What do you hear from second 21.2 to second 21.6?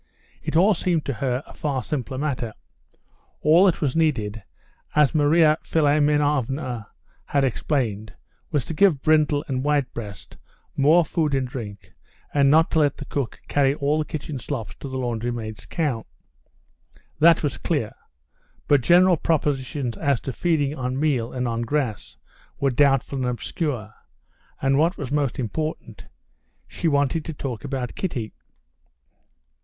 and